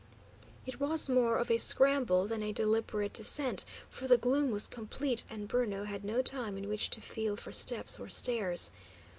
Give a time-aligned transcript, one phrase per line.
[0.65, 5.25] It was more of a scramble than a deliberate descent, for the gloom was complete,
[5.29, 8.71] and Bruno had no time in which to feel for steps or stairs.